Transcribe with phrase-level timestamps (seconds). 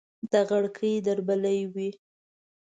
[0.31, 1.89] د غړکې دربلۍ وي